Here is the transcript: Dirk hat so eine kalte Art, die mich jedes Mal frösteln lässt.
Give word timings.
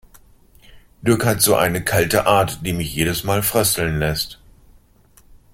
Dirk 1.03 1.25
hat 1.25 1.43
so 1.43 1.53
eine 1.53 1.83
kalte 1.83 2.25
Art, 2.25 2.65
die 2.65 2.73
mich 2.73 2.95
jedes 2.95 3.23
Mal 3.23 3.43
frösteln 3.43 3.99
lässt. 3.99 4.39